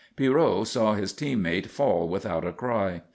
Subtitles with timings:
[0.15, 3.03] Pierrot saw his team mate fall without a cry.